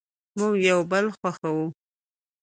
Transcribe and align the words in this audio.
مونږ 0.37 0.55
یو 0.69 0.79
بل 0.91 1.05
خوښوو 1.17 1.67